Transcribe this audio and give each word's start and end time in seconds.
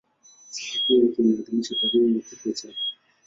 Sikukuu 0.51 0.99
yake 1.01 1.21
inaadhimishwa 1.21 1.77
tarehe 1.79 2.13
ya 2.13 2.19
kifo 2.19 2.51
chake. 2.51 2.83